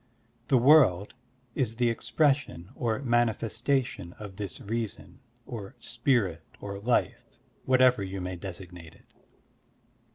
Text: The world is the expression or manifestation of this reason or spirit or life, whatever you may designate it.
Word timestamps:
The 0.47 0.57
world 0.57 1.13
is 1.53 1.75
the 1.75 1.91
expression 1.91 2.71
or 2.73 3.03
manifestation 3.03 4.13
of 4.13 4.35
this 4.37 4.59
reason 4.59 5.19
or 5.45 5.75
spirit 5.77 6.41
or 6.59 6.79
life, 6.79 7.23
whatever 7.65 8.01
you 8.01 8.19
may 8.19 8.35
designate 8.35 8.95
it. 8.95 9.05